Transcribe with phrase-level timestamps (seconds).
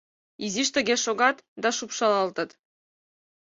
[0.45, 2.49] Изиш тыге шогат да шупшалалтыт.